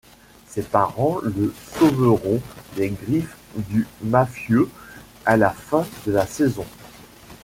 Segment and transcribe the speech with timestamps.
[0.47, 2.41] Ses parents le sauveront
[2.75, 4.67] des griffes du mafieux
[5.27, 6.65] à la fin de la saison.